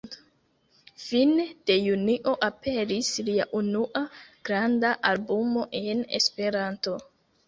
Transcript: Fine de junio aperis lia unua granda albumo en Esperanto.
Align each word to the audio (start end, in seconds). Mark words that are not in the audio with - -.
Fine 1.01 1.43
de 1.69 1.73
junio 1.87 2.31
aperis 2.47 3.09
lia 3.27 3.45
unua 3.59 4.01
granda 4.49 4.95
albumo 5.11 5.67
en 5.81 6.01
Esperanto. 6.21 6.95